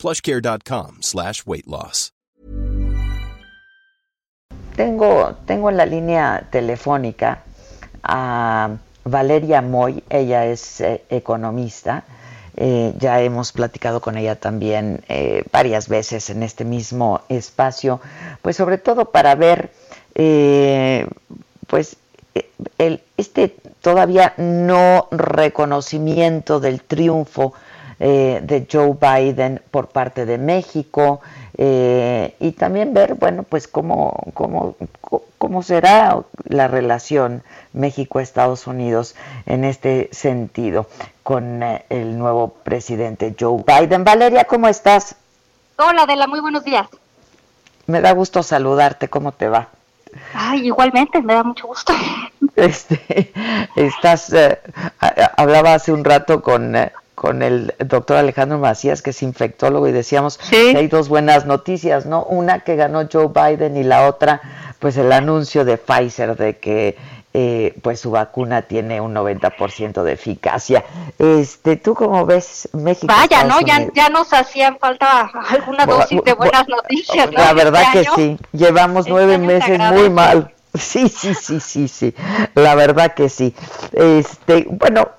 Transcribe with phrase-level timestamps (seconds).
[0.00, 2.12] plushcare.com slash weight loss.
[4.76, 7.42] Tengo, tengo en la línea telefónica
[8.02, 8.70] a
[9.04, 12.04] Valeria Moy, ella es eh, economista.
[12.56, 18.00] Eh, ya hemos platicado con ella también eh, varias veces en este mismo espacio,
[18.42, 19.70] pues sobre todo para ver,
[21.66, 21.96] pues,
[23.16, 27.54] este todavía no reconocimiento del triunfo
[28.00, 31.20] de Joe Biden por parte de México
[31.58, 34.74] y también ver, bueno, pues cómo, cómo,
[35.40, 39.14] cómo será la relación México-Estados Unidos
[39.46, 40.86] en este sentido
[41.22, 44.04] con eh, el nuevo presidente Joe Biden.
[44.04, 45.16] Valeria, ¿cómo estás?
[45.78, 46.88] Hola, Adela, muy buenos días.
[47.86, 49.68] Me da gusto saludarte, ¿cómo te va?
[50.34, 51.94] Ay, igualmente, me da mucho gusto.
[52.54, 53.32] Este,
[53.76, 54.58] estás, eh,
[55.36, 59.92] hablaba hace un rato con, eh, con el doctor Alejandro Macías, que es infectólogo, y
[59.92, 62.24] decíamos que hay dos buenas noticias, ¿no?
[62.24, 64.40] Una que ganó Joe Biden y la otra,
[64.78, 66.96] pues el anuncio de Pfizer de que
[67.34, 70.82] eh, pues su vacuna tiene un 90% de eficacia.
[71.18, 73.12] Este, ¿Tú cómo ves México?
[73.14, 73.60] Vaya, ¿no?
[73.60, 77.30] Ya, ya, nos hacían falta alguna dosis de buenas noticias.
[77.34, 80.54] La verdad este que sí, llevamos este nueve meses muy mal.
[80.74, 82.14] Sí, sí, sí, sí, sí,
[82.54, 83.54] la verdad que sí.
[83.92, 85.10] Este, bueno,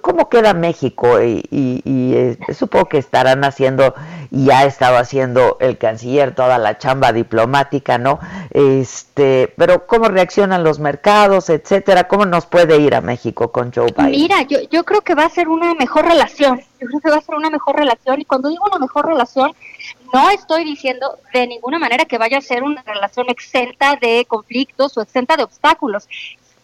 [0.00, 1.20] ¿cómo queda México?
[1.22, 3.94] Y, y, eh, supongo que estarán haciendo,
[4.30, 8.18] y ha estado haciendo el canciller toda la chamba diplomática, ¿no?
[8.50, 12.08] Este, pero ¿cómo reaccionan los mercados, etcétera?
[12.08, 14.10] ¿Cómo nos puede ir a México con Joe Biden?
[14.10, 16.60] Mira, yo, yo creo que va a ser una mejor relación.
[16.80, 18.20] Yo creo que va a ser una mejor relación.
[18.20, 19.52] Y cuando digo una mejor relación,
[20.12, 24.96] no estoy diciendo de ninguna manera que vaya a ser una relación exenta de conflictos
[24.96, 26.08] o exenta de obstáculos.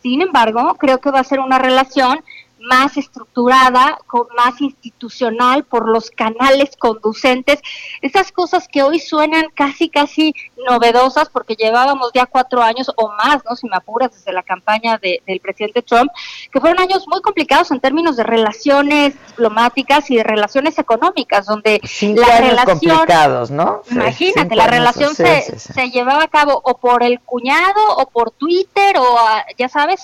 [0.02, 2.24] Sin embargo, creo que va a ser una relación
[2.62, 3.98] más estructurada,
[4.36, 7.60] más institucional, por los canales conducentes,
[8.00, 10.34] esas cosas que hoy suenan casi, casi
[10.68, 13.56] novedosas, porque llevábamos ya cuatro años o más, ¿no?
[13.56, 16.10] Si me apuras, desde la campaña del presidente Trump,
[16.50, 21.80] que fueron años muy complicados en términos de relaciones diplomáticas y de relaciones económicas, donde
[22.00, 22.78] la relación...
[22.78, 23.82] complicados, ¿no?
[23.90, 28.96] Imagínate, la relación se, se llevaba a cabo o por el cuñado o por Twitter
[28.98, 29.18] o,
[29.58, 30.02] ya sabes,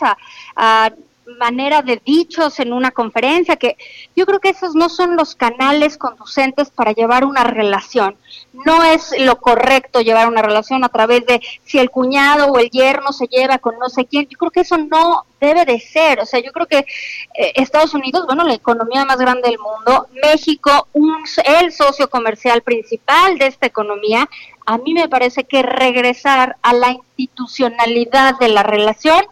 [0.57, 0.93] a
[1.39, 3.77] manera de dichos en una conferencia, que
[4.17, 8.17] yo creo que esos no son los canales conducentes para llevar una relación.
[8.53, 12.71] No es lo correcto llevar una relación a través de si el cuñado o el
[12.71, 14.27] yerno se lleva con no sé quién.
[14.29, 16.21] Yo creo que eso no debe de ser.
[16.21, 20.09] O sea, yo creo que eh, Estados Unidos, bueno, la economía más grande del mundo,
[20.23, 24.29] México, un, el socio comercial principal de esta economía,
[24.67, 29.25] a mí me parece que regresar a la institucionalidad de la relación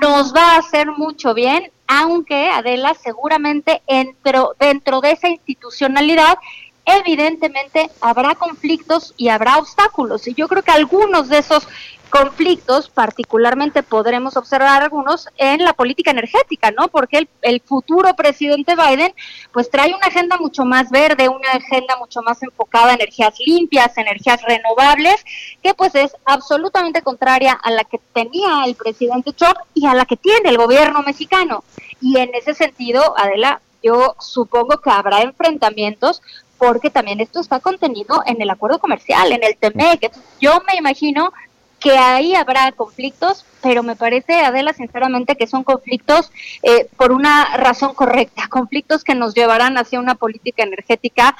[0.00, 6.38] nos va a hacer mucho bien, aunque Adela seguramente dentro, de esa institucionalidad
[6.86, 10.26] evidentemente habrá conflictos y habrá obstáculos.
[10.28, 11.66] Y yo creo que algunos de esos
[12.08, 16.88] conflictos, particularmente podremos observar algunos en la política energética, ¿no?
[16.88, 19.12] Porque el, futuro presidente Biden,
[19.52, 23.98] pues trae una agenda mucho más verde, una agenda mucho más enfocada a energías limpias,
[23.98, 25.24] energías renovables,
[25.62, 30.04] que pues es absolutamente contraria a la que tenía el presidente Trump y a la
[30.06, 31.64] que tiene el gobierno mexicano.
[32.00, 36.22] Y en ese sentido, Adela, yo supongo que habrá enfrentamientos
[36.58, 40.12] porque también esto está contenido en el acuerdo comercial, en el TEMEC.
[40.40, 41.32] Yo me imagino
[41.78, 46.30] que ahí habrá conflictos, pero me parece, Adela, sinceramente, que son conflictos
[46.62, 51.36] eh, por una razón correcta, conflictos que nos llevarán hacia una política energética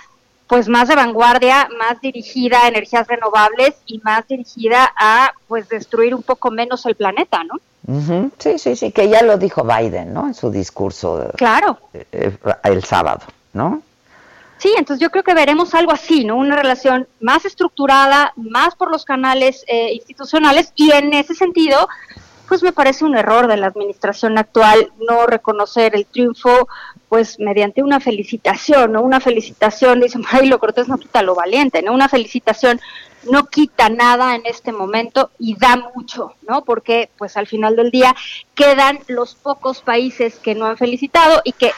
[0.47, 6.15] pues más de vanguardia, más dirigida a energías renovables y más dirigida a pues destruir
[6.15, 7.57] un poco menos el planeta, ¿no?
[8.39, 10.27] Sí, sí, sí, que ya lo dijo Biden, ¿no?
[10.27, 11.31] En su discurso.
[11.37, 11.79] Claro.
[11.93, 13.83] Eh, el sábado, ¿no?
[14.59, 16.37] Sí, entonces yo creo que veremos algo así, ¿no?
[16.37, 21.89] Una relación más estructurada, más por los canales eh, institucionales y en ese sentido,
[22.49, 26.69] pues me parece un error de la administración actual no reconocer el triunfo,
[27.09, 29.03] pues mediante una felicitación, ¿no?
[29.03, 31.93] Una felicitación, dice lo Cortés no quita lo valiente, ¿no?
[31.93, 32.81] Una felicitación
[33.31, 36.65] no quita nada en este momento y da mucho, ¿no?
[36.65, 38.15] Porque pues al final del día
[38.55, 41.73] quedan los pocos países que no han felicitado y que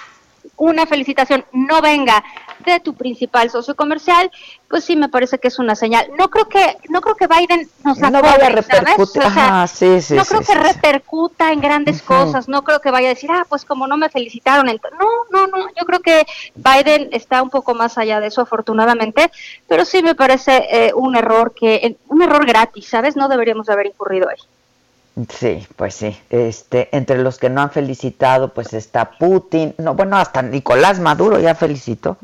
[0.59, 2.23] una felicitación no venga
[2.65, 4.31] de tu principal socio comercial,
[4.69, 6.11] pues sí me parece que es una señal.
[6.19, 9.23] No creo que no creo que Biden nos no vaya a repercutir,
[9.69, 13.31] sí, sí, no creo que repercuta en grandes cosas, no creo que vaya a decir,
[13.33, 17.51] ah, pues como no me felicitaron, no, no, no, yo creo que Biden está un
[17.51, 19.31] poco más allá de eso, afortunadamente,
[19.67, 23.17] pero sí me parece eh, un error que, un error gratis, ¿sabes?
[23.17, 24.39] No deberíamos haber incurrido ahí.
[25.27, 26.17] Sí, pues sí.
[26.31, 29.75] Este, entre los que no han felicitado, pues está Putin.
[29.79, 32.17] No, bueno, hasta Nicolás Maduro ya felicitó.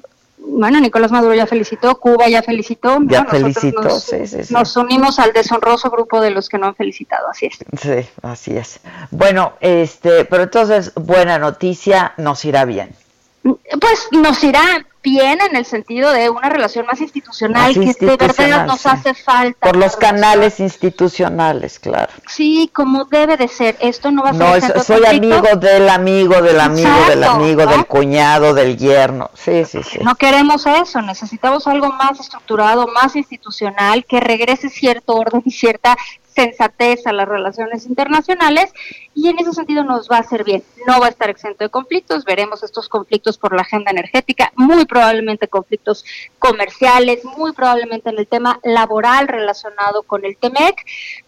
[0.46, 2.98] Bueno, Nicolás Maduro ya felicitó, Cuba ya felicitó.
[3.06, 4.52] Ya felicitó, nos, sí, sí, sí.
[4.52, 7.58] Nos unimos al deshonroso grupo de los que no han felicitado, así es.
[7.80, 8.78] Sí, así es.
[9.10, 12.94] Bueno, este, pero entonces, buena noticia, nos irá bien.
[13.42, 18.66] Pues nos irá bien en el sentido de una relación más institucional, que de verdad
[18.66, 19.68] nos hace falta.
[19.68, 22.12] Por los canales institucionales, claro.
[22.26, 23.76] Sí, como debe de ser.
[23.80, 24.74] Esto no va a ser.
[24.74, 29.30] No, soy amigo del amigo, del amigo, del amigo, del cuñado, del yerno.
[29.34, 29.98] Sí, sí, sí.
[30.02, 31.02] No queremos eso.
[31.02, 35.96] Necesitamos algo más estructurado, más institucional, que regrese cierto orden y cierta
[36.34, 38.72] sensatez a las relaciones internacionales
[39.14, 40.62] y en ese sentido nos va a hacer bien.
[40.86, 44.84] No va a estar exento de conflictos, veremos estos conflictos por la agenda energética, muy
[44.94, 46.04] probablemente conflictos
[46.38, 50.76] comerciales, muy probablemente en el tema laboral relacionado con el TEMEC,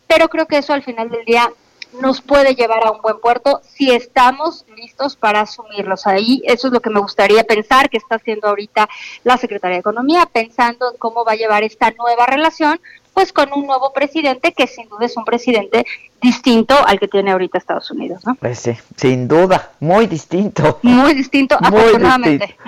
[0.07, 1.53] pero creo que eso al final del día
[2.01, 6.07] nos puede llevar a un buen puerto si estamos listos para asumirlos.
[6.07, 8.89] Ahí eso es lo que me gustaría pensar que está haciendo ahorita
[9.25, 12.81] la Secretaría de Economía, pensando en cómo va a llevar esta nueva relación,
[13.17, 15.87] pues con un nuevo presidente que sin duda es un presidente
[16.21, 18.35] distinto al que tiene ahorita Estados Unidos, ¿no?
[18.35, 20.79] Pues sí, sin duda, muy distinto.
[20.83, 22.59] Muy distinto, afortunadamente.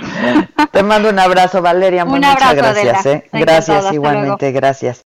[0.73, 3.05] Te mando un abrazo, Valeria, muchas gracias.
[3.05, 3.29] ¿eh?
[3.31, 5.03] Gracias, igualmente, gracias.